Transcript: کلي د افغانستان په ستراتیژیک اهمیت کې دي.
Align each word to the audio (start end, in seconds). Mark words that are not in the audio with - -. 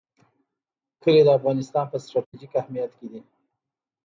کلي 1.03 1.21
د 1.25 1.29
افغانستان 1.37 1.85
په 1.89 1.97
ستراتیژیک 2.03 2.51
اهمیت 2.61 2.91
کې 2.97 3.07
دي. 3.11 3.21